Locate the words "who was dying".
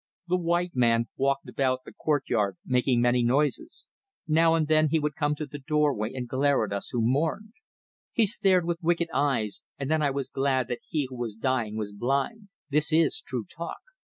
11.07-11.77